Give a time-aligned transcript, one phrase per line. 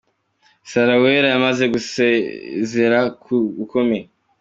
[0.69, 3.99] Sarah Uwera yamaze gusezera ku bukumi.